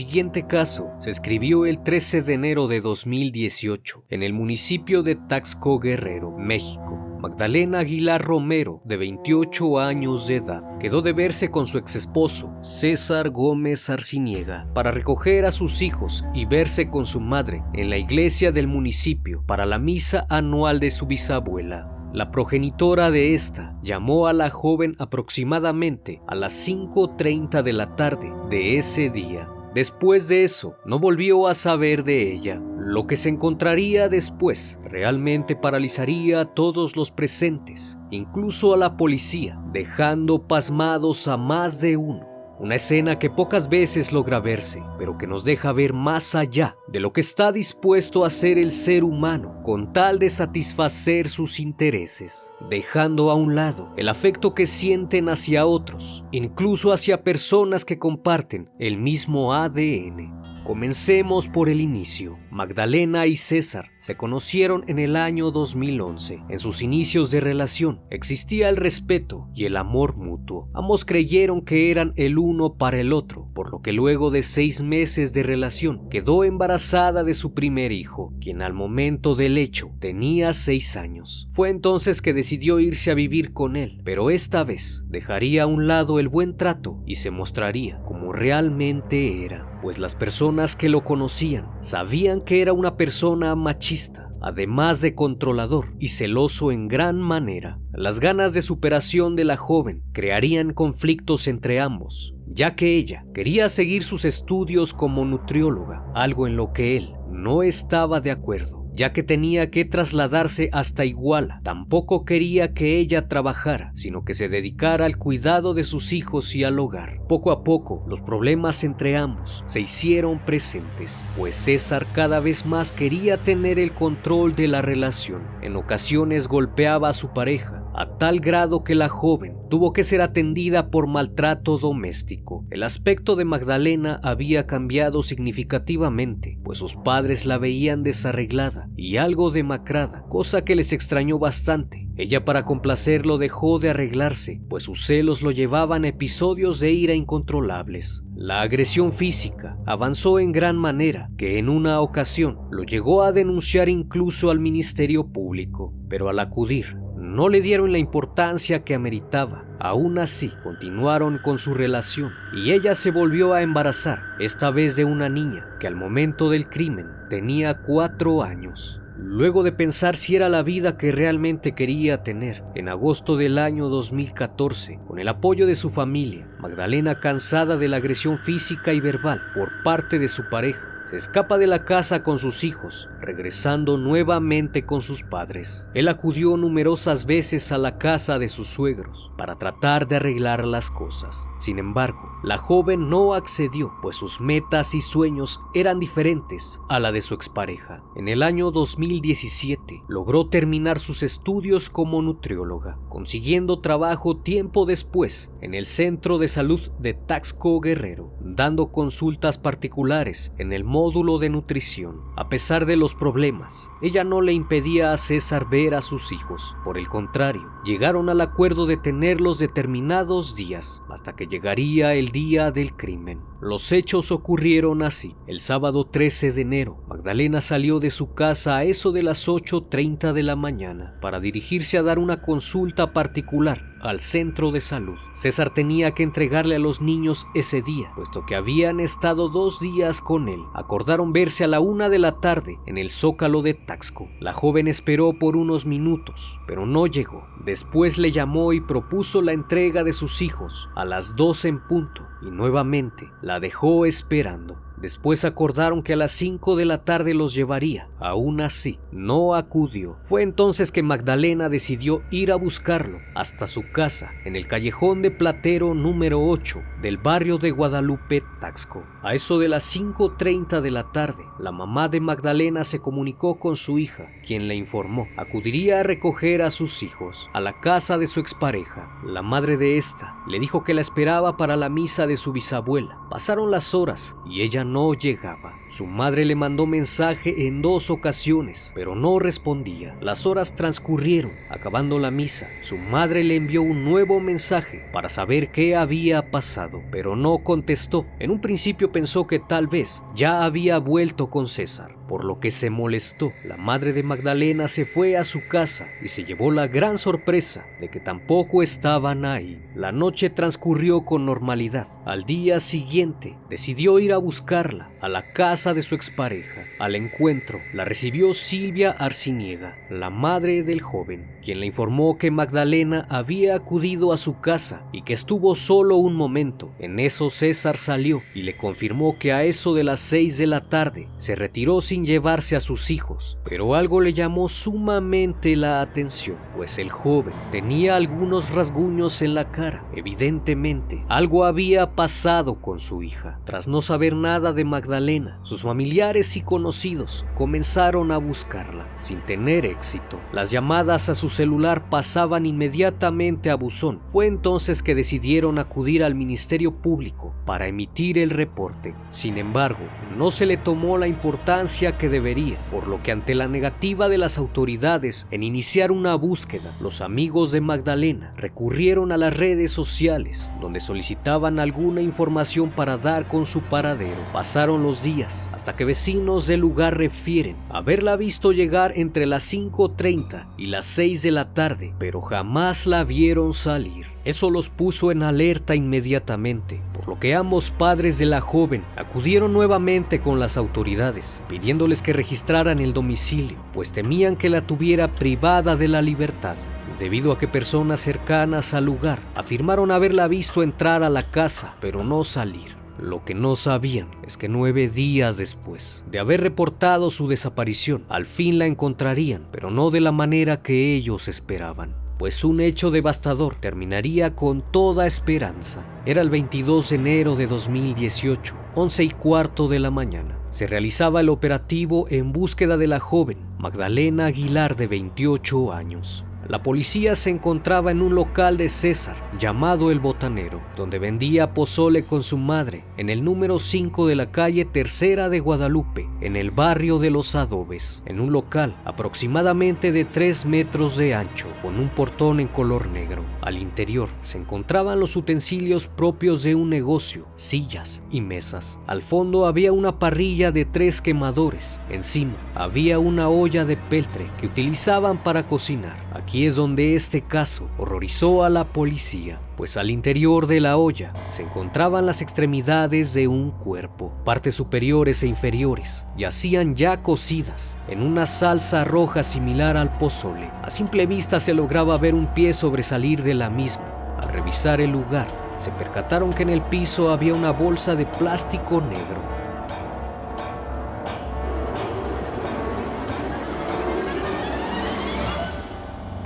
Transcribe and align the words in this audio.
Siguiente 0.00 0.46
caso 0.46 0.94
se 0.98 1.10
escribió 1.10 1.66
el 1.66 1.82
13 1.82 2.22
de 2.22 2.32
enero 2.32 2.68
de 2.68 2.80
2018 2.80 4.04
en 4.08 4.22
el 4.22 4.32
municipio 4.32 5.02
de 5.02 5.14
Taxco 5.14 5.78
Guerrero, 5.78 6.30
México. 6.30 7.18
Magdalena 7.20 7.80
Aguilar 7.80 8.24
Romero, 8.24 8.80
de 8.86 8.96
28 8.96 9.78
años 9.78 10.26
de 10.26 10.36
edad, 10.36 10.78
quedó 10.78 11.02
de 11.02 11.12
verse 11.12 11.50
con 11.50 11.66
su 11.66 11.76
exesposo, 11.76 12.50
César 12.62 13.28
Gómez 13.28 13.90
Arciniega, 13.90 14.66
para 14.72 14.90
recoger 14.90 15.44
a 15.44 15.50
sus 15.50 15.82
hijos 15.82 16.24
y 16.32 16.46
verse 16.46 16.88
con 16.88 17.04
su 17.04 17.20
madre 17.20 17.62
en 17.74 17.90
la 17.90 17.98
iglesia 17.98 18.52
del 18.52 18.68
municipio 18.68 19.44
para 19.46 19.66
la 19.66 19.78
misa 19.78 20.26
anual 20.30 20.80
de 20.80 20.92
su 20.92 21.04
bisabuela. 21.04 21.94
La 22.14 22.30
progenitora 22.30 23.10
de 23.10 23.34
esta 23.34 23.78
llamó 23.82 24.28
a 24.28 24.32
la 24.32 24.48
joven 24.48 24.94
aproximadamente 24.98 26.22
a 26.26 26.34
las 26.34 26.66
5.30 26.66 27.62
de 27.62 27.72
la 27.74 27.96
tarde 27.96 28.32
de 28.48 28.78
ese 28.78 29.10
día 29.10 29.46
Después 29.74 30.26
de 30.26 30.42
eso, 30.44 30.76
no 30.84 30.98
volvió 30.98 31.46
a 31.46 31.54
saber 31.54 32.02
de 32.02 32.32
ella. 32.32 32.60
Lo 32.78 33.06
que 33.06 33.16
se 33.16 33.28
encontraría 33.28 34.08
después 34.08 34.80
realmente 34.82 35.54
paralizaría 35.54 36.40
a 36.40 36.54
todos 36.54 36.96
los 36.96 37.12
presentes, 37.12 37.98
incluso 38.10 38.74
a 38.74 38.76
la 38.76 38.96
policía, 38.96 39.62
dejando 39.72 40.48
pasmados 40.48 41.28
a 41.28 41.36
más 41.36 41.80
de 41.80 41.96
uno. 41.96 42.29
Una 42.60 42.74
escena 42.74 43.18
que 43.18 43.30
pocas 43.30 43.70
veces 43.70 44.12
logra 44.12 44.38
verse, 44.38 44.82
pero 44.98 45.16
que 45.16 45.26
nos 45.26 45.44
deja 45.46 45.72
ver 45.72 45.94
más 45.94 46.34
allá 46.34 46.76
de 46.88 47.00
lo 47.00 47.10
que 47.10 47.22
está 47.22 47.52
dispuesto 47.52 48.22
a 48.22 48.26
hacer 48.26 48.58
el 48.58 48.72
ser 48.72 49.02
humano 49.02 49.62
con 49.62 49.94
tal 49.94 50.18
de 50.18 50.28
satisfacer 50.28 51.30
sus 51.30 51.58
intereses, 51.58 52.52
dejando 52.68 53.30
a 53.30 53.34
un 53.34 53.54
lado 53.54 53.90
el 53.96 54.10
afecto 54.10 54.54
que 54.54 54.66
sienten 54.66 55.30
hacia 55.30 55.64
otros, 55.64 56.22
incluso 56.32 56.92
hacia 56.92 57.24
personas 57.24 57.86
que 57.86 57.98
comparten 57.98 58.68
el 58.78 58.98
mismo 58.98 59.54
ADN. 59.54 60.62
Comencemos 60.62 61.48
por 61.48 61.70
el 61.70 61.80
inicio. 61.80 62.38
Magdalena 62.50 63.26
y 63.26 63.36
César 63.36 63.90
se 63.98 64.16
conocieron 64.16 64.84
en 64.88 64.98
el 64.98 65.16
año 65.16 65.50
2011. 65.50 66.42
En 66.48 66.58
sus 66.58 66.82
inicios 66.82 67.30
de 67.30 67.40
relación 67.40 68.00
existía 68.10 68.68
el 68.68 68.76
respeto 68.76 69.48
y 69.54 69.64
el 69.64 69.76
amor 69.76 70.16
mutuo. 70.16 70.68
Ambos 70.74 71.04
creyeron 71.04 71.62
que 71.62 71.90
eran 71.90 72.12
el 72.16 72.38
uno 72.38 72.74
para 72.74 73.00
el 73.00 73.12
otro, 73.12 73.48
por 73.54 73.70
lo 73.70 73.80
que 73.82 73.92
luego 73.92 74.30
de 74.30 74.42
seis 74.42 74.82
meses 74.82 75.32
de 75.32 75.42
relación 75.42 76.08
quedó 76.08 76.44
embarazada 76.44 77.24
de 77.24 77.34
su 77.34 77.54
primer 77.54 77.92
hijo, 77.92 78.32
quien 78.40 78.62
al 78.62 78.72
momento 78.72 79.34
del 79.34 79.58
hecho 79.58 79.92
tenía 80.00 80.52
seis 80.52 80.96
años. 80.96 81.48
Fue 81.52 81.70
entonces 81.70 82.22
que 82.22 82.34
decidió 82.34 82.80
irse 82.80 83.10
a 83.10 83.14
vivir 83.14 83.52
con 83.52 83.76
él, 83.76 84.00
pero 84.04 84.30
esta 84.30 84.64
vez 84.64 85.04
dejaría 85.08 85.64
a 85.64 85.66
un 85.66 85.86
lado 85.86 86.18
el 86.18 86.28
buen 86.28 86.56
trato 86.56 87.02
y 87.06 87.16
se 87.16 87.30
mostraría 87.30 88.00
como 88.02 88.32
realmente 88.32 89.44
era 89.44 89.66
pues 89.80 89.98
las 89.98 90.14
personas 90.14 90.76
que 90.76 90.88
lo 90.88 91.02
conocían 91.02 91.66
sabían 91.80 92.39
que 92.44 92.62
era 92.62 92.72
una 92.72 92.96
persona 92.96 93.54
machista, 93.54 94.30
además 94.40 95.00
de 95.00 95.14
controlador 95.14 95.94
y 95.98 96.08
celoso 96.08 96.72
en 96.72 96.88
gran 96.88 97.20
manera. 97.20 97.78
Las 97.92 98.20
ganas 98.20 98.54
de 98.54 98.62
superación 98.62 99.36
de 99.36 99.44
la 99.44 99.56
joven 99.56 100.02
crearían 100.12 100.72
conflictos 100.72 101.48
entre 101.48 101.80
ambos, 101.80 102.34
ya 102.46 102.74
que 102.74 102.96
ella 102.96 103.24
quería 103.34 103.68
seguir 103.68 104.04
sus 104.04 104.24
estudios 104.24 104.92
como 104.92 105.24
nutrióloga, 105.24 106.04
algo 106.14 106.46
en 106.46 106.56
lo 106.56 106.72
que 106.72 106.96
él 106.96 107.12
no 107.30 107.62
estaba 107.62 108.20
de 108.20 108.30
acuerdo 108.30 108.79
ya 109.00 109.14
que 109.14 109.22
tenía 109.22 109.70
que 109.70 109.86
trasladarse 109.86 110.68
hasta 110.74 111.06
Iguala. 111.06 111.62
Tampoco 111.64 112.26
quería 112.26 112.74
que 112.74 112.98
ella 112.98 113.28
trabajara, 113.28 113.92
sino 113.94 114.26
que 114.26 114.34
se 114.34 114.50
dedicara 114.50 115.06
al 115.06 115.16
cuidado 115.16 115.72
de 115.72 115.84
sus 115.84 116.12
hijos 116.12 116.54
y 116.54 116.64
al 116.64 116.78
hogar. 116.78 117.16
Poco 117.26 117.50
a 117.50 117.64
poco, 117.64 118.04
los 118.06 118.20
problemas 118.20 118.84
entre 118.84 119.16
ambos 119.16 119.64
se 119.64 119.80
hicieron 119.80 120.44
presentes, 120.44 121.24
pues 121.34 121.56
César 121.56 122.04
cada 122.12 122.40
vez 122.40 122.66
más 122.66 122.92
quería 122.92 123.42
tener 123.42 123.78
el 123.78 123.94
control 123.94 124.54
de 124.54 124.68
la 124.68 124.82
relación. 124.82 125.44
En 125.62 125.76
ocasiones 125.76 126.46
golpeaba 126.46 127.08
a 127.08 127.14
su 127.14 127.32
pareja, 127.32 127.79
a 127.94 128.16
tal 128.18 128.40
grado 128.40 128.84
que 128.84 128.94
la 128.94 129.08
joven 129.08 129.56
tuvo 129.68 129.92
que 129.92 130.04
ser 130.04 130.20
atendida 130.20 130.90
por 130.90 131.06
maltrato 131.06 131.78
doméstico. 131.78 132.66
El 132.70 132.82
aspecto 132.82 133.36
de 133.36 133.44
Magdalena 133.44 134.20
había 134.22 134.66
cambiado 134.66 135.22
significativamente, 135.22 136.58
pues 136.64 136.78
sus 136.78 136.96
padres 136.96 137.46
la 137.46 137.58
veían 137.58 138.02
desarreglada 138.02 138.88
y 138.96 139.16
algo 139.16 139.50
demacrada, 139.50 140.24
cosa 140.28 140.64
que 140.64 140.76
les 140.76 140.92
extrañó 140.92 141.38
bastante. 141.38 142.08
Ella 142.16 142.44
para 142.44 142.64
complacerlo 142.64 143.38
dejó 143.38 143.78
de 143.78 143.90
arreglarse, 143.90 144.60
pues 144.68 144.84
sus 144.84 145.06
celos 145.06 145.40
lo 145.40 145.52
llevaban 145.52 146.04
a 146.04 146.08
episodios 146.08 146.80
de 146.80 146.92
ira 146.92 147.14
incontrolables. 147.14 148.24
La 148.34 148.60
agresión 148.60 149.12
física 149.12 149.78
avanzó 149.86 150.38
en 150.38 150.52
gran 150.52 150.76
manera, 150.76 151.30
que 151.38 151.58
en 151.58 151.68
una 151.68 152.00
ocasión 152.00 152.58
lo 152.70 152.82
llegó 152.82 153.22
a 153.22 153.32
denunciar 153.32 153.88
incluso 153.88 154.50
al 154.50 154.60
Ministerio 154.60 155.28
Público, 155.28 155.94
pero 156.08 156.28
al 156.28 156.38
acudir 156.40 156.96
no 157.30 157.48
le 157.48 157.60
dieron 157.60 157.92
la 157.92 157.98
importancia 157.98 158.82
que 158.82 158.94
ameritaba. 158.94 159.64
Aún 159.78 160.18
así, 160.18 160.52
continuaron 160.62 161.38
con 161.38 161.58
su 161.58 161.74
relación 161.74 162.32
y 162.52 162.72
ella 162.72 162.94
se 162.94 163.12
volvió 163.12 163.54
a 163.54 163.62
embarazar, 163.62 164.20
esta 164.40 164.70
vez 164.70 164.96
de 164.96 165.04
una 165.04 165.28
niña 165.28 165.76
que 165.78 165.86
al 165.86 165.94
momento 165.94 166.50
del 166.50 166.68
crimen 166.68 167.06
tenía 167.28 167.82
cuatro 167.82 168.42
años. 168.42 169.00
Luego 169.16 169.62
de 169.62 169.72
pensar 169.72 170.16
si 170.16 170.34
era 170.34 170.48
la 170.48 170.62
vida 170.62 170.96
que 170.96 171.12
realmente 171.12 171.74
quería 171.74 172.22
tener, 172.22 172.64
en 172.74 172.88
agosto 172.88 173.36
del 173.36 173.58
año 173.58 173.88
2014, 173.88 174.98
con 175.06 175.18
el 175.18 175.28
apoyo 175.28 175.66
de 175.66 175.74
su 175.74 175.90
familia, 175.90 176.48
Magdalena, 176.58 177.20
cansada 177.20 177.76
de 177.76 177.88
la 177.88 177.98
agresión 177.98 178.38
física 178.38 178.92
y 178.92 179.00
verbal 179.00 179.40
por 179.54 179.82
parte 179.82 180.18
de 180.18 180.28
su 180.28 180.48
pareja, 180.48 180.89
se 181.10 181.16
escapa 181.16 181.58
de 181.58 181.66
la 181.66 181.84
casa 181.84 182.22
con 182.22 182.38
sus 182.38 182.62
hijos, 182.62 183.08
regresando 183.20 183.98
nuevamente 183.98 184.86
con 184.86 185.00
sus 185.00 185.24
padres. 185.24 185.88
Él 185.92 186.06
acudió 186.06 186.56
numerosas 186.56 187.26
veces 187.26 187.72
a 187.72 187.78
la 187.78 187.98
casa 187.98 188.38
de 188.38 188.46
sus 188.46 188.68
suegros 188.68 189.32
para 189.36 189.58
tratar 189.58 190.06
de 190.06 190.14
arreglar 190.14 190.64
las 190.64 190.88
cosas. 190.88 191.48
Sin 191.58 191.80
embargo, 191.80 192.30
la 192.44 192.58
joven 192.58 193.10
no 193.10 193.34
accedió, 193.34 193.92
pues 194.00 194.14
sus 194.14 194.40
metas 194.40 194.94
y 194.94 195.00
sueños 195.00 195.60
eran 195.74 195.98
diferentes 195.98 196.80
a 196.88 197.00
la 197.00 197.10
de 197.10 197.22
su 197.22 197.34
expareja. 197.34 198.04
En 198.14 198.28
el 198.28 198.44
año 198.44 198.70
2017 198.70 200.04
logró 200.06 200.46
terminar 200.46 201.00
sus 201.00 201.24
estudios 201.24 201.90
como 201.90 202.22
nutrióloga, 202.22 203.00
consiguiendo 203.08 203.80
trabajo 203.80 204.36
tiempo 204.36 204.86
después 204.86 205.50
en 205.60 205.74
el 205.74 205.86
Centro 205.86 206.38
de 206.38 206.46
Salud 206.46 206.80
de 207.00 207.14
Taxco 207.14 207.80
Guerrero, 207.80 208.32
dando 208.60 208.92
consultas 208.92 209.56
particulares 209.56 210.52
en 210.58 210.74
el 210.74 210.84
módulo 210.84 211.38
de 211.38 211.48
nutrición. 211.48 212.20
A 212.36 212.50
pesar 212.50 212.84
de 212.84 212.98
los 212.98 213.14
problemas, 213.14 213.90
ella 214.02 214.22
no 214.22 214.42
le 214.42 214.52
impedía 214.52 215.14
a 215.14 215.16
César 215.16 215.70
ver 215.70 215.94
a 215.94 216.02
sus 216.02 216.30
hijos. 216.30 216.76
Por 216.84 216.98
el 216.98 217.08
contrario, 217.08 217.70
llegaron 217.86 218.28
al 218.28 218.42
acuerdo 218.42 218.84
de 218.84 218.98
tenerlos 218.98 219.58
determinados 219.58 220.56
días, 220.56 221.02
hasta 221.08 221.34
que 221.34 221.46
llegaría 221.46 222.12
el 222.12 222.32
día 222.32 222.70
del 222.70 222.94
crimen. 222.94 223.40
Los 223.62 223.92
hechos 223.92 224.30
ocurrieron 224.30 225.02
así. 225.02 225.36
El 225.46 225.60
sábado 225.60 226.04
13 226.04 226.52
de 226.52 226.60
enero, 226.60 227.02
Magdalena 227.08 227.62
salió 227.62 227.98
de 227.98 228.10
su 228.10 228.34
casa 228.34 228.76
a 228.76 228.84
eso 228.84 229.10
de 229.10 229.22
las 229.22 229.48
8.30 229.48 230.34
de 230.34 230.42
la 230.42 230.56
mañana 230.56 231.16
para 231.22 231.40
dirigirse 231.40 231.96
a 231.96 232.02
dar 232.02 232.18
una 232.18 232.42
consulta 232.42 233.14
particular 233.14 233.89
al 234.02 234.20
centro 234.20 234.70
de 234.70 234.80
salud. 234.80 235.18
César 235.32 235.70
tenía 235.70 236.12
que 236.12 236.22
entregarle 236.22 236.76
a 236.76 236.78
los 236.78 237.00
niños 237.00 237.46
ese 237.54 237.82
día, 237.82 238.12
puesto 238.14 238.46
que 238.46 238.56
habían 238.56 239.00
estado 239.00 239.48
dos 239.48 239.80
días 239.80 240.20
con 240.20 240.48
él. 240.48 240.60
Acordaron 240.74 241.32
verse 241.32 241.64
a 241.64 241.68
la 241.68 241.80
una 241.80 242.08
de 242.08 242.18
la 242.18 242.40
tarde 242.40 242.78
en 242.86 242.98
el 242.98 243.10
zócalo 243.10 243.62
de 243.62 243.74
Taxco. 243.74 244.28
La 244.40 244.52
joven 244.52 244.88
esperó 244.88 245.32
por 245.38 245.56
unos 245.56 245.86
minutos, 245.86 246.60
pero 246.66 246.86
no 246.86 247.06
llegó. 247.06 247.46
Después 247.64 248.18
le 248.18 248.32
llamó 248.32 248.72
y 248.72 248.80
propuso 248.80 249.42
la 249.42 249.52
entrega 249.52 250.04
de 250.04 250.12
sus 250.12 250.42
hijos 250.42 250.88
a 250.94 251.04
las 251.04 251.36
dos 251.36 251.64
en 251.64 251.86
punto 251.86 252.26
y 252.42 252.50
nuevamente 252.50 253.30
la 253.42 253.60
dejó 253.60 254.06
esperando. 254.06 254.89
Después 255.00 255.44
acordaron 255.44 256.02
que 256.02 256.12
a 256.12 256.16
las 256.16 256.32
5 256.32 256.76
de 256.76 256.84
la 256.84 257.04
tarde 257.04 257.34
los 257.34 257.54
llevaría. 257.54 258.08
Aún 258.18 258.60
así, 258.60 258.98
no 259.12 259.54
acudió. 259.54 260.18
Fue 260.24 260.42
entonces 260.42 260.92
que 260.92 261.02
Magdalena 261.02 261.68
decidió 261.68 262.22
ir 262.30 262.52
a 262.52 262.56
buscarlo 262.56 263.18
hasta 263.34 263.66
su 263.66 263.90
casa 263.90 264.32
en 264.44 264.56
el 264.56 264.68
callejón 264.68 265.22
de 265.22 265.30
Platero 265.30 265.94
número 265.94 266.42
8 266.42 266.82
del 267.02 267.16
barrio 267.16 267.58
de 267.58 267.70
Guadalupe, 267.70 268.42
Taxco. 268.60 269.02
A 269.22 269.34
eso 269.34 269.58
de 269.58 269.68
las 269.68 269.96
5.30 269.96 270.80
de 270.80 270.90
la 270.90 271.12
tarde, 271.12 271.44
la 271.58 271.72
mamá 271.72 272.08
de 272.08 272.20
Magdalena 272.20 272.84
se 272.84 273.00
comunicó 273.00 273.58
con 273.58 273.76
su 273.76 273.98
hija, 273.98 274.28
quien 274.46 274.68
le 274.68 274.74
informó 274.74 275.28
acudiría 275.36 276.00
a 276.00 276.02
recoger 276.02 276.62
a 276.62 276.70
sus 276.70 277.02
hijos 277.02 277.48
a 277.52 277.60
la 277.60 277.80
casa 277.80 278.18
de 278.18 278.26
su 278.26 278.40
expareja. 278.40 279.10
La 279.24 279.42
madre 279.42 279.76
de 279.76 279.96
esta 279.96 280.36
le 280.46 280.58
dijo 280.58 280.84
que 280.84 280.94
la 280.94 281.00
esperaba 281.00 281.56
para 281.56 281.76
la 281.76 281.88
misa 281.88 282.26
de 282.26 282.36
su 282.36 282.52
bisabuela. 282.52 283.18
Pasaron 283.30 283.70
las 283.70 283.94
horas 283.94 284.36
y 284.46 284.62
ella 284.62 284.84
no 284.84 284.89
llegaba. 285.14 285.79
Su 285.90 286.06
madre 286.06 286.44
le 286.44 286.54
mandó 286.54 286.86
mensaje 286.86 287.66
en 287.66 287.82
dos 287.82 288.10
ocasiones, 288.10 288.92
pero 288.94 289.16
no 289.16 289.40
respondía. 289.40 290.16
Las 290.20 290.46
horas 290.46 290.76
transcurrieron. 290.76 291.50
Acabando 291.68 292.20
la 292.20 292.30
misa, 292.30 292.68
su 292.80 292.96
madre 292.96 293.42
le 293.42 293.56
envió 293.56 293.82
un 293.82 294.04
nuevo 294.04 294.38
mensaje 294.38 295.04
para 295.12 295.28
saber 295.28 295.72
qué 295.72 295.96
había 295.96 296.52
pasado, 296.52 297.02
pero 297.10 297.34
no 297.34 297.58
contestó. 297.58 298.24
En 298.38 298.52
un 298.52 298.60
principio 298.60 299.10
pensó 299.10 299.48
que 299.48 299.58
tal 299.58 299.88
vez 299.88 300.22
ya 300.32 300.64
había 300.64 300.98
vuelto 300.98 301.50
con 301.50 301.66
César, 301.66 302.16
por 302.28 302.44
lo 302.44 302.54
que 302.54 302.70
se 302.70 302.88
molestó. 302.88 303.52
La 303.64 303.76
madre 303.76 304.12
de 304.12 304.22
Magdalena 304.22 304.86
se 304.86 305.06
fue 305.06 305.36
a 305.36 305.42
su 305.42 305.66
casa 305.66 306.06
y 306.22 306.28
se 306.28 306.44
llevó 306.44 306.70
la 306.70 306.86
gran 306.86 307.18
sorpresa 307.18 307.84
de 308.00 308.10
que 308.10 308.20
tampoco 308.20 308.84
estaban 308.84 309.44
ahí. 309.44 309.82
La 309.96 310.12
noche 310.12 310.50
transcurrió 310.50 311.24
con 311.24 311.44
normalidad. 311.44 312.06
Al 312.24 312.44
día 312.44 312.78
siguiente, 312.78 313.58
decidió 313.68 314.20
ir 314.20 314.32
a 314.32 314.38
buscarla 314.38 315.10
a 315.20 315.28
la 315.28 315.52
casa 315.52 315.79
de 315.80 316.02
su 316.02 316.14
expareja. 316.14 316.84
Al 316.98 317.16
encuentro 317.16 317.80
la 317.94 318.04
recibió 318.04 318.52
Silvia 318.52 319.12
Arciniega, 319.12 319.96
la 320.10 320.28
madre 320.28 320.82
del 320.82 321.00
joven, 321.00 321.50
quien 321.64 321.80
le 321.80 321.86
informó 321.86 322.36
que 322.36 322.50
Magdalena 322.50 323.26
había 323.30 323.74
acudido 323.74 324.34
a 324.34 324.36
su 324.36 324.60
casa 324.60 325.04
y 325.10 325.22
que 325.22 325.32
estuvo 325.32 325.74
solo 325.74 326.16
un 326.16 326.36
momento. 326.36 326.92
En 326.98 327.18
eso 327.18 327.48
César 327.48 327.96
salió 327.96 328.42
y 328.54 328.62
le 328.62 328.76
confirmó 328.76 329.38
que 329.38 329.52
a 329.52 329.64
eso 329.64 329.94
de 329.94 330.04
las 330.04 330.20
seis 330.20 330.58
de 330.58 330.66
la 330.66 330.88
tarde 330.88 331.28
se 331.38 331.54
retiró 331.54 332.02
sin 332.02 332.26
llevarse 332.26 332.76
a 332.76 332.80
sus 332.80 333.10
hijos, 333.10 333.58
pero 333.64 333.94
algo 333.94 334.20
le 334.20 334.34
llamó 334.34 334.68
sumamente 334.68 335.76
la 335.76 336.02
atención, 336.02 336.58
pues 336.76 336.98
el 336.98 337.10
joven 337.10 337.54
tenía 337.72 338.16
algunos 338.16 338.70
rasguños 338.70 339.40
en 339.40 339.54
la 339.54 339.72
cara. 339.72 340.04
Evidentemente, 340.14 341.24
algo 341.28 341.64
había 341.64 342.14
pasado 342.14 342.82
con 342.82 342.98
su 342.98 343.22
hija. 343.22 343.60
Tras 343.64 343.88
no 343.88 344.00
saber 344.00 344.34
nada 344.34 344.72
de 344.72 344.84
Magdalena, 344.84 345.58
sus 345.70 345.82
familiares 345.82 346.56
y 346.56 346.62
conocidos 346.62 347.46
comenzaron 347.54 348.32
a 348.32 348.38
buscarla, 348.38 349.06
sin 349.20 349.38
tener 349.38 349.86
éxito. 349.86 350.40
Las 350.52 350.72
llamadas 350.72 351.28
a 351.28 351.36
su 351.36 351.48
celular 351.48 352.10
pasaban 352.10 352.66
inmediatamente 352.66 353.70
a 353.70 353.76
buzón. 353.76 354.20
Fue 354.26 354.48
entonces 354.48 355.00
que 355.00 355.14
decidieron 355.14 355.78
acudir 355.78 356.24
al 356.24 356.34
Ministerio 356.34 356.90
Público 356.90 357.54
para 357.66 357.86
emitir 357.86 358.36
el 358.36 358.50
reporte. 358.50 359.14
Sin 359.28 359.58
embargo, 359.58 360.00
no 360.36 360.50
se 360.50 360.66
le 360.66 360.76
tomó 360.76 361.18
la 361.18 361.28
importancia 361.28 362.18
que 362.18 362.28
debería, 362.28 362.76
por 362.90 363.06
lo 363.06 363.22
que 363.22 363.30
ante 363.30 363.54
la 363.54 363.68
negativa 363.68 364.28
de 364.28 364.38
las 364.38 364.58
autoridades 364.58 365.46
en 365.52 365.62
iniciar 365.62 366.10
una 366.10 366.34
búsqueda, 366.34 366.90
los 367.00 367.20
amigos 367.20 367.70
de 367.70 367.80
Magdalena 367.80 368.54
recurrieron 368.56 369.30
a 369.30 369.36
las 369.36 369.56
redes 369.56 369.92
sociales, 369.92 370.68
donde 370.80 370.98
solicitaban 370.98 371.78
alguna 371.78 372.22
información 372.22 372.90
para 372.90 373.16
dar 373.18 373.46
con 373.46 373.66
su 373.66 373.82
paradero. 373.82 374.34
Pasaron 374.52 375.04
los 375.04 375.22
días 375.22 375.59
hasta 375.72 375.96
que 375.96 376.04
vecinos 376.04 376.66
del 376.66 376.80
lugar 376.80 377.18
refieren 377.18 377.76
haberla 377.90 378.36
visto 378.36 378.72
llegar 378.72 379.12
entre 379.16 379.46
las 379.46 379.72
5.30 379.72 380.64
y 380.78 380.86
las 380.86 381.06
6 381.06 381.42
de 381.42 381.50
la 381.50 381.74
tarde, 381.74 382.14
pero 382.18 382.40
jamás 382.40 383.06
la 383.06 383.24
vieron 383.24 383.74
salir. 383.74 384.26
Eso 384.44 384.70
los 384.70 384.88
puso 384.88 385.30
en 385.30 385.42
alerta 385.42 385.94
inmediatamente, 385.94 387.00
por 387.12 387.28
lo 387.28 387.38
que 387.38 387.54
ambos 387.54 387.90
padres 387.90 388.38
de 388.38 388.46
la 388.46 388.60
joven 388.60 389.02
acudieron 389.16 389.72
nuevamente 389.72 390.38
con 390.38 390.58
las 390.58 390.76
autoridades, 390.76 391.62
pidiéndoles 391.68 392.22
que 392.22 392.32
registraran 392.32 393.00
el 393.00 393.12
domicilio, 393.12 393.76
pues 393.92 394.12
temían 394.12 394.56
que 394.56 394.70
la 394.70 394.86
tuviera 394.86 395.28
privada 395.34 395.96
de 395.96 396.08
la 396.08 396.22
libertad 396.22 396.76
debido 397.20 397.52
a 397.52 397.58
que 397.58 397.68
personas 397.68 398.18
cercanas 398.18 398.94
al 398.94 399.04
lugar 399.04 399.38
afirmaron 399.54 400.10
haberla 400.10 400.48
visto 400.48 400.82
entrar 400.82 401.22
a 401.22 401.28
la 401.28 401.42
casa, 401.42 401.94
pero 402.00 402.24
no 402.24 402.44
salir. 402.44 402.99
Lo 403.20 403.44
que 403.44 403.54
no 403.54 403.76
sabían 403.76 404.30
es 404.46 404.56
que 404.56 404.68
nueve 404.68 405.08
días 405.08 405.58
después 405.58 406.24
de 406.30 406.38
haber 406.38 406.62
reportado 406.62 407.30
su 407.30 407.48
desaparición, 407.48 408.24
al 408.28 408.46
fin 408.46 408.78
la 408.78 408.86
encontrarían, 408.86 409.68
pero 409.70 409.90
no 409.90 410.10
de 410.10 410.20
la 410.20 410.32
manera 410.32 410.82
que 410.82 411.14
ellos 411.14 411.46
esperaban 411.46 412.20
pues 412.40 412.64
un 412.64 412.80
hecho 412.80 413.10
devastador 413.10 413.74
terminaría 413.74 414.56
con 414.56 414.80
toda 414.80 415.26
esperanza. 415.26 416.02
Era 416.24 416.40
el 416.40 416.48
22 416.48 417.10
de 417.10 417.16
enero 417.16 417.54
de 417.54 417.66
2018, 417.66 418.74
11 418.94 419.24
y 419.24 419.28
cuarto 419.28 419.88
de 419.88 419.98
la 419.98 420.10
mañana. 420.10 420.58
Se 420.70 420.86
realizaba 420.86 421.42
el 421.42 421.50
operativo 421.50 422.24
en 422.30 422.52
búsqueda 422.52 422.96
de 422.96 423.08
la 423.08 423.20
joven 423.20 423.58
Magdalena 423.78 424.46
Aguilar 424.46 424.96
de 424.96 425.06
28 425.06 425.92
años. 425.92 426.46
La 426.70 426.84
policía 426.84 427.34
se 427.34 427.50
encontraba 427.50 428.12
en 428.12 428.22
un 428.22 428.36
local 428.36 428.76
de 428.76 428.88
César 428.88 429.34
llamado 429.58 430.12
El 430.12 430.20
Botanero, 430.20 430.80
donde 430.96 431.18
vendía 431.18 431.74
pozole 431.74 432.22
con 432.22 432.44
su 432.44 432.58
madre 432.58 433.02
en 433.16 433.28
el 433.28 433.42
número 433.42 433.80
5 433.80 434.28
de 434.28 434.36
la 434.36 434.52
calle 434.52 434.84
Tercera 434.84 435.48
de 435.48 435.58
Guadalupe, 435.58 436.28
en 436.40 436.54
el 436.54 436.70
barrio 436.70 437.18
de 437.18 437.30
Los 437.30 437.56
Adobes, 437.56 438.22
en 438.24 438.38
un 438.38 438.52
local 438.52 438.94
aproximadamente 439.04 440.12
de 440.12 440.24
3 440.24 440.66
metros 440.66 441.16
de 441.16 441.34
ancho, 441.34 441.66
con 441.82 441.98
un 441.98 442.06
portón 442.06 442.60
en 442.60 442.68
color 442.68 443.08
negro. 443.08 443.42
Al 443.62 443.76
interior 443.76 444.28
se 444.40 444.58
encontraban 444.58 445.18
los 445.18 445.34
utensilios 445.34 446.06
propios 446.06 446.62
de 446.62 446.76
un 446.76 446.88
negocio, 446.88 447.48
sillas 447.56 448.22
y 448.30 448.42
mesas. 448.42 449.00
Al 449.08 449.22
fondo 449.22 449.66
había 449.66 449.92
una 449.92 450.20
parrilla 450.20 450.70
de 450.70 450.84
tres 450.84 451.20
quemadores. 451.20 452.00
Encima 452.10 452.54
había 452.76 453.18
una 453.18 453.48
olla 453.48 453.84
de 453.84 453.96
peltre 453.96 454.46
que 454.60 454.66
utilizaban 454.66 455.36
para 455.36 455.66
cocinar. 455.66 456.16
Aquí 456.32 456.59
es 456.66 456.76
donde 456.76 457.14
este 457.14 457.42
caso 457.42 457.88
horrorizó 457.98 458.64
a 458.64 458.70
la 458.70 458.84
policía, 458.84 459.60
pues 459.76 459.96
al 459.96 460.10
interior 460.10 460.66
de 460.66 460.80
la 460.80 460.96
olla 460.96 461.32
se 461.52 461.62
encontraban 461.62 462.26
las 462.26 462.42
extremidades 462.42 463.34
de 463.34 463.48
un 463.48 463.70
cuerpo, 463.70 464.34
partes 464.44 464.74
superiores 464.74 465.42
e 465.42 465.46
inferiores, 465.46 466.26
yacían 466.36 466.96
ya 466.96 467.22
cocidas 467.22 467.96
en 468.08 468.22
una 468.22 468.46
salsa 468.46 469.04
roja 469.04 469.42
similar 469.42 469.96
al 469.96 470.16
pozole. 470.18 470.70
A 470.82 470.90
simple 470.90 471.26
vista 471.26 471.60
se 471.60 471.74
lograba 471.74 472.18
ver 472.18 472.34
un 472.34 472.46
pie 472.46 472.74
sobresalir 472.74 473.42
de 473.42 473.54
la 473.54 473.70
misma. 473.70 474.04
Al 474.40 474.50
revisar 474.50 475.00
el 475.00 475.10
lugar, 475.10 475.46
se 475.78 475.90
percataron 475.92 476.52
que 476.52 476.62
en 476.62 476.70
el 476.70 476.82
piso 476.82 477.30
había 477.32 477.54
una 477.54 477.70
bolsa 477.70 478.14
de 478.14 478.26
plástico 478.26 479.00
negro 479.00 479.59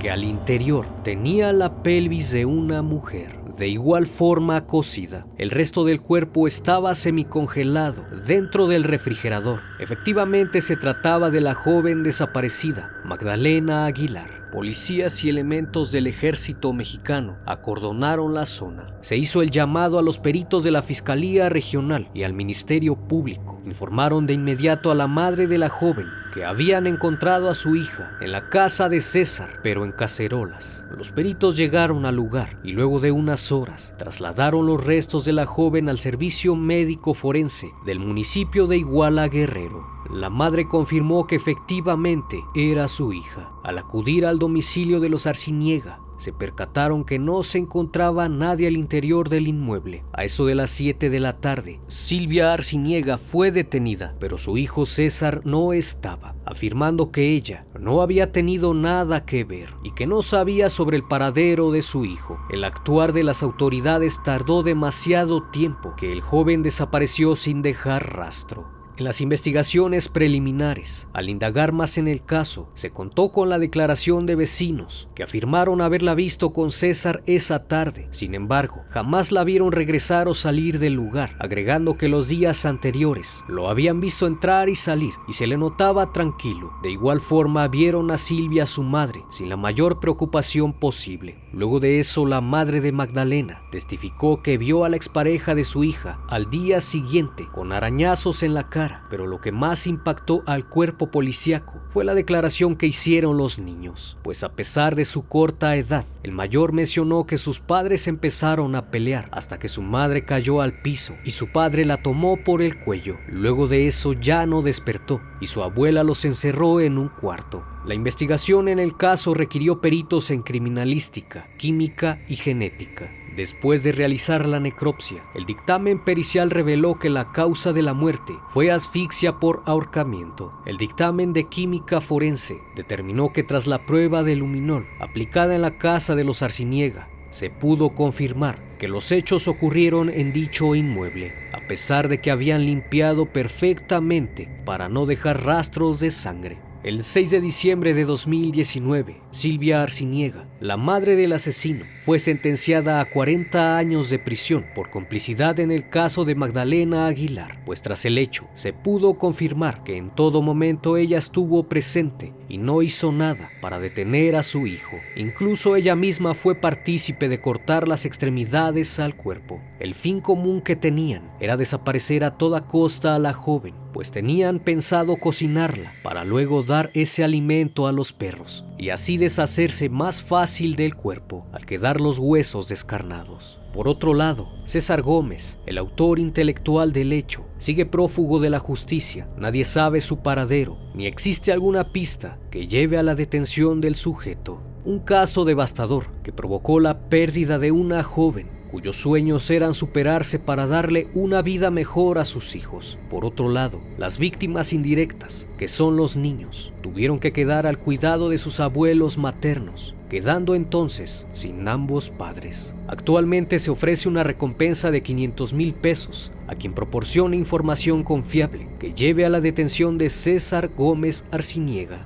al 0.09 0.23
interior 0.23 0.85
tenía 1.03 1.53
la 1.53 1.83
pelvis 1.83 2.31
de 2.31 2.45
una 2.45 2.81
mujer, 2.81 3.39
de 3.57 3.67
igual 3.67 4.07
forma 4.07 4.65
cocida. 4.65 5.25
El 5.37 5.51
resto 5.51 5.85
del 5.85 6.01
cuerpo 6.01 6.47
estaba 6.47 6.93
semicongelado 6.95 8.05
dentro 8.27 8.67
del 8.67 8.83
refrigerador. 8.83 9.61
Efectivamente 9.79 10.61
se 10.61 10.75
trataba 10.75 11.29
de 11.29 11.41
la 11.41 11.53
joven 11.53 12.03
desaparecida, 12.03 12.91
Magdalena 13.05 13.85
Aguilar. 13.85 14.49
Policías 14.51 15.23
y 15.23 15.29
elementos 15.29 15.91
del 15.91 16.07
ejército 16.07 16.73
mexicano 16.73 17.37
acordonaron 17.45 18.33
la 18.33 18.45
zona. 18.45 18.97
Se 19.01 19.15
hizo 19.15 19.43
el 19.43 19.51
llamado 19.51 19.99
a 19.99 20.01
los 20.01 20.17
peritos 20.17 20.63
de 20.63 20.71
la 20.71 20.81
Fiscalía 20.81 21.47
Regional 21.49 22.09
y 22.15 22.23
al 22.23 22.33
Ministerio 22.33 22.95
Público. 22.95 23.61
Informaron 23.65 24.25
de 24.25 24.33
inmediato 24.33 24.89
a 24.89 24.95
la 24.95 25.05
madre 25.07 25.45
de 25.45 25.59
la 25.59 25.69
joven 25.69 26.07
que 26.33 26.45
habían 26.45 26.87
encontrado 26.87 27.49
a 27.49 27.53
su 27.53 27.75
hija 27.75 28.17
en 28.21 28.31
la 28.31 28.49
casa 28.49 28.89
de 28.89 29.01
César, 29.01 29.59
pero 29.61 29.85
en 29.85 29.91
cacerolas. 29.91 30.83
Los 30.97 31.11
peritos 31.11 31.55
llegaron 31.55 32.05
al 32.07 32.15
lugar 32.15 32.55
y 32.63 32.73
luego 32.73 32.99
de 32.99 33.11
unas 33.11 33.51
horas 33.51 33.93
trasladaron 33.97 34.65
los 34.65 34.83
restos 34.83 35.25
de 35.25 35.33
la 35.33 35.45
joven 35.45 35.89
al 35.89 35.99
servicio 35.99 36.55
médico 36.55 37.13
forense 37.13 37.69
del 37.85 37.99
municipio 37.99 38.65
de 38.65 38.77
Iguala 38.77 39.27
Guerrero. 39.27 39.94
La 40.11 40.29
madre 40.29 40.67
confirmó 40.67 41.27
que 41.27 41.35
efectivamente 41.35 42.43
era 42.53 42.87
su 42.87 43.13
hija. 43.13 43.51
Al 43.63 43.77
acudir 43.77 44.25
al 44.25 44.39
domicilio 44.39 44.99
de 44.99 45.09
los 45.09 45.27
Arciniega, 45.27 45.99
se 46.17 46.31
percataron 46.31 47.03
que 47.03 47.19
no 47.19 47.43
se 47.43 47.57
encontraba 47.57 48.29
nadie 48.29 48.67
al 48.67 48.77
interior 48.77 49.29
del 49.29 49.47
inmueble. 49.47 50.03
A 50.13 50.23
eso 50.23 50.45
de 50.45 50.55
las 50.55 50.69
7 50.71 51.09
de 51.09 51.19
la 51.19 51.39
tarde, 51.39 51.79
Silvia 51.87 52.53
Arciniega 52.53 53.17
fue 53.17 53.51
detenida, 53.51 54.15
pero 54.19 54.37
su 54.37 54.57
hijo 54.57 54.85
César 54.85 55.41
no 55.43 55.73
estaba, 55.73 56.35
afirmando 56.45 57.11
que 57.11 57.33
ella 57.33 57.67
no 57.79 58.01
había 58.01 58.31
tenido 58.31 58.73
nada 58.73 59.25
que 59.25 59.43
ver 59.43 59.69
y 59.83 59.91
que 59.91 60.07
no 60.07 60.21
sabía 60.21 60.69
sobre 60.69 60.97
el 60.97 61.03
paradero 61.03 61.71
de 61.71 61.81
su 61.81 62.05
hijo. 62.05 62.39
El 62.49 62.63
actuar 62.63 63.13
de 63.13 63.23
las 63.23 63.43
autoridades 63.43 64.23
tardó 64.23 64.63
demasiado 64.63 65.43
tiempo 65.43 65.95
que 65.95 66.11
el 66.11 66.21
joven 66.21 66.63
desapareció 66.63 67.35
sin 67.35 67.61
dejar 67.61 68.15
rastro. 68.15 68.74
En 68.97 69.03
las 69.03 69.19
investigaciones 69.19 70.07
preliminares, 70.07 71.09
al 71.11 71.29
indagar 71.29 71.73
más 71.73 71.97
en 71.97 72.07
el 72.07 72.23
caso, 72.23 72.69
se 72.75 72.91
contó 72.91 73.29
con 73.29 73.49
la 73.49 73.59
declaración 73.59 74.25
de 74.25 74.35
vecinos 74.35 75.09
que 75.15 75.23
afirmaron 75.23 75.81
haberla 75.81 76.15
visto 76.15 76.53
con 76.53 76.71
César 76.71 77.21
esa 77.25 77.67
tarde. 77.67 78.07
Sin 78.11 78.33
embargo, 78.35 78.85
jamás 78.89 79.33
la 79.33 79.43
vieron 79.43 79.73
regresar 79.73 80.29
o 80.29 80.33
salir 80.33 80.79
del 80.79 80.93
lugar, 80.93 81.35
agregando 81.39 81.97
que 81.97 82.07
los 82.07 82.29
días 82.29 82.65
anteriores 82.65 83.43
lo 83.49 83.69
habían 83.69 83.99
visto 83.99 84.27
entrar 84.27 84.69
y 84.69 84.77
salir 84.77 85.11
y 85.27 85.33
se 85.33 85.45
le 85.45 85.57
notaba 85.57 86.13
tranquilo. 86.13 86.71
De 86.81 86.89
igual 86.89 87.19
forma, 87.19 87.67
vieron 87.67 88.11
a 88.11 88.17
Silvia, 88.17 88.65
su 88.65 88.83
madre, 88.83 89.25
sin 89.29 89.49
la 89.49 89.57
mayor 89.57 89.99
preocupación 89.99 90.71
posible. 90.71 91.37
Luego 91.51 91.81
de 91.81 91.99
eso, 91.99 92.25
la 92.25 92.39
madre 92.39 92.79
de 92.79 92.93
Magdalena 92.93 93.61
testificó 93.71 94.41
que 94.41 94.57
vio 94.57 94.85
a 94.85 94.89
la 94.89 94.95
expareja 94.95 95.53
de 95.53 95.65
su 95.65 95.83
hija 95.83 96.21
al 96.29 96.49
día 96.49 96.79
siguiente 96.79 97.49
con 97.51 97.73
arañazos 97.73 98.41
en 98.41 98.53
la 98.53 98.69
pero 99.09 99.27
lo 99.27 99.41
que 99.41 99.51
más 99.51 99.87
impactó 99.87 100.43
al 100.45 100.67
cuerpo 100.67 101.11
policíaco 101.11 101.81
fue 101.89 102.05
la 102.05 102.13
declaración 102.13 102.75
que 102.75 102.87
hicieron 102.87 103.37
los 103.37 103.59
niños, 103.59 104.17
pues 104.23 104.43
a 104.43 104.53
pesar 104.53 104.95
de 104.95 105.05
su 105.05 105.27
corta 105.27 105.75
edad, 105.75 106.05
el 106.23 106.31
mayor 106.31 106.73
mencionó 106.73 107.25
que 107.25 107.37
sus 107.37 107.59
padres 107.59 108.07
empezaron 108.07 108.75
a 108.75 108.91
pelear 108.91 109.29
hasta 109.31 109.59
que 109.59 109.67
su 109.67 109.81
madre 109.81 110.25
cayó 110.25 110.61
al 110.61 110.81
piso 110.81 111.15
y 111.23 111.31
su 111.31 111.51
padre 111.51 111.85
la 111.85 112.01
tomó 112.01 112.43
por 112.43 112.61
el 112.61 112.79
cuello. 112.79 113.17
Luego 113.27 113.67
de 113.67 113.87
eso 113.87 114.13
ya 114.13 114.45
no 114.45 114.61
despertó 114.61 115.21
y 115.39 115.47
su 115.47 115.63
abuela 115.63 116.03
los 116.03 116.25
encerró 116.25 116.79
en 116.79 116.97
un 116.97 117.09
cuarto. 117.09 117.63
La 117.85 117.93
investigación 117.93 118.67
en 118.67 118.79
el 118.79 118.97
caso 118.97 119.33
requirió 119.33 119.81
peritos 119.81 120.31
en 120.31 120.41
criminalística, 120.41 121.47
química 121.57 122.19
y 122.27 122.35
genética. 122.35 123.11
Después 123.35 123.83
de 123.83 123.91
realizar 123.91 124.45
la 124.45 124.61
necropsia, 124.61 125.21
el 125.33 125.45
dictamen 125.45 125.99
pericial 125.99 126.51
reveló 126.51 126.97
que 126.99 127.09
la 127.09 127.33
causa 127.33 127.73
de 127.73 127.81
la 127.81 127.93
muerte 127.93 128.33
fue 128.47 128.71
asfixia 128.71 129.39
por 129.39 129.61
ahorcamiento. 129.65 130.53
El 130.65 130.77
dictamen 130.77 131.33
de 131.33 131.49
química 131.49 131.99
forense 131.99 132.61
determinó 132.75 133.33
que 133.33 133.43
tras 133.43 133.67
la 133.67 133.85
prueba 133.85 134.23
de 134.23 134.37
luminol 134.37 134.87
aplicada 134.99 135.53
en 135.53 135.63
la 135.63 135.77
casa 135.77 136.15
de 136.15 136.23
los 136.23 136.43
Arciniega, 136.43 137.09
se 137.29 137.49
pudo 137.49 137.89
confirmar 137.89 138.77
que 138.77 138.87
los 138.87 139.11
hechos 139.11 139.49
ocurrieron 139.49 140.09
en 140.09 140.31
dicho 140.31 140.73
inmueble, 140.73 141.33
a 141.51 141.67
pesar 141.67 142.07
de 142.07 142.21
que 142.21 142.31
habían 142.31 142.65
limpiado 142.65 143.25
perfectamente 143.25 144.47
para 144.63 144.87
no 144.87 145.05
dejar 145.05 145.43
rastros 145.43 145.99
de 145.99 146.11
sangre. 146.11 146.57
El 146.85 147.03
6 147.03 147.31
de 147.31 147.41
diciembre 147.41 147.95
de 147.95 148.05
2019, 148.05 149.19
Silvia 149.31 149.81
Arciniega, 149.81 150.47
la 150.59 150.77
madre 150.77 151.15
del 151.15 151.33
asesino, 151.33 151.83
fue 152.03 152.19
sentenciada 152.19 152.99
a 152.99 153.09
40 153.09 153.75
años 153.75 154.11
de 154.11 154.19
prisión 154.19 154.67
por 154.75 154.91
complicidad 154.91 155.59
en 155.59 155.71
el 155.71 155.89
caso 155.89 156.25
de 156.25 156.35
Magdalena 156.35 157.07
Aguilar, 157.07 157.63
pues 157.65 157.81
tras 157.81 158.05
el 158.05 158.19
hecho 158.19 158.47
se 158.53 158.71
pudo 158.71 159.17
confirmar 159.17 159.83
que 159.83 159.97
en 159.97 160.13
todo 160.13 160.43
momento 160.43 160.95
ella 160.95 161.17
estuvo 161.17 161.67
presente 161.67 162.35
y 162.49 162.57
no 162.57 162.81
hizo 162.81 163.11
nada 163.11 163.49
para 163.61 163.79
detener 163.79 164.35
a 164.35 164.43
su 164.43 164.67
hijo. 164.67 164.99
Incluso 165.15 165.75
ella 165.75 165.95
misma 165.95 166.33
fue 166.33 166.55
partícipe 166.55 167.29
de 167.29 167.41
cortar 167.41 167.87
las 167.87 168.05
extremidades 168.05 168.99
al 168.99 169.15
cuerpo. 169.15 169.61
El 169.79 169.95
fin 169.95 170.21
común 170.21 170.61
que 170.61 170.75
tenían 170.75 171.31
era 171.39 171.57
desaparecer 171.57 172.23
a 172.23 172.37
toda 172.37 172.67
costa 172.67 173.15
a 173.15 173.19
la 173.19 173.33
joven, 173.33 173.75
pues 173.93 174.11
tenían 174.11 174.59
pensado 174.59 175.17
cocinarla 175.17 175.93
para 176.03 176.23
luego 176.23 176.63
dar 176.63 176.91
ese 176.93 177.23
alimento 177.23 177.87
a 177.87 177.91
los 177.91 178.13
perros 178.13 178.65
y 178.77 178.89
así 178.89 179.17
deshacerse 179.17 179.89
más 179.89 180.23
fácil 180.23 180.75
del 180.75 180.95
cuerpo 180.95 181.47
al 181.51 181.65
quedar 181.65 182.01
los 182.01 182.19
huesos 182.19 182.67
descarnados. 182.67 183.59
Por 183.75 183.89
otro 183.89 184.13
lado, 184.13 184.47
César 184.63 185.01
Gómez, 185.01 185.59
el 185.65 185.77
autor 185.77 186.17
intelectual 186.17 186.93
del 186.93 187.11
hecho, 187.11 187.45
sigue 187.57 187.85
prófugo 187.85 188.39
de 188.39 188.49
la 188.49 188.57
justicia. 188.57 189.27
Nadie 189.37 189.65
sabe 189.65 189.99
su 189.99 190.19
paradero, 190.19 190.77
ni 190.93 191.07
existe 191.07 191.51
alguna 191.51 191.91
pista 191.91 192.39
que 192.49 192.67
lleve 192.67 192.97
a 192.97 193.03
la 193.03 193.15
detención 193.15 193.81
del 193.81 193.95
sujeto. 193.95 194.61
Un 194.85 194.99
caso 194.99 195.43
devastador 195.43 196.05
que 196.23 196.31
provocó 196.31 196.79
la 196.79 197.09
pérdida 197.09 197.59
de 197.59 197.73
una 197.73 198.01
joven 198.01 198.54
cuyos 198.75 198.97
sueños 198.97 199.49
eran 199.51 199.73
superarse 199.73 200.37
para 200.37 200.67
darle 200.67 201.07
una 201.13 201.41
vida 201.41 201.71
mejor 201.71 202.17
a 202.17 202.25
sus 202.25 202.57
hijos. 202.57 202.97
Por 203.09 203.23
otro 203.23 203.47
lado, 203.47 203.79
las 203.97 204.19
víctimas 204.19 204.73
indirectas, 204.73 205.47
que 205.57 205.69
son 205.69 205.95
los 205.95 206.17
niños, 206.17 206.73
tuvieron 206.81 207.19
que 207.19 207.31
quedar 207.31 207.67
al 207.67 207.79
cuidado 207.79 208.27
de 208.27 208.37
sus 208.37 208.59
abuelos 208.59 209.17
maternos, 209.17 209.95
quedando 210.09 210.55
entonces 210.55 211.25
sin 211.31 211.65
ambos 211.69 212.09
padres. 212.09 212.75
Actualmente 212.89 213.59
se 213.59 213.71
ofrece 213.71 214.09
una 214.09 214.25
recompensa 214.25 214.91
de 214.91 215.01
500 215.01 215.53
mil 215.53 215.73
pesos 215.73 216.33
a 216.47 216.55
quien 216.55 216.73
proporcione 216.73 217.37
información 217.37 218.03
confiable 218.03 218.67
que 218.77 218.91
lleve 218.91 219.25
a 219.25 219.29
la 219.29 219.39
detención 219.39 219.97
de 219.97 220.09
César 220.09 220.69
Gómez 220.75 221.23
Arciniega. 221.31 222.05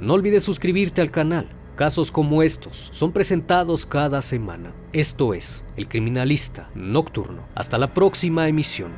No 0.00 0.14
olvides 0.14 0.42
suscribirte 0.42 1.00
al 1.00 1.12
canal 1.12 1.48
Casos 1.78 2.10
como 2.10 2.42
estos 2.42 2.88
son 2.90 3.12
presentados 3.12 3.86
cada 3.86 4.20
semana. 4.20 4.72
Esto 4.92 5.32
es 5.32 5.64
El 5.76 5.86
Criminalista 5.86 6.68
Nocturno. 6.74 7.46
Hasta 7.54 7.78
la 7.78 7.94
próxima 7.94 8.48
emisión. 8.48 8.90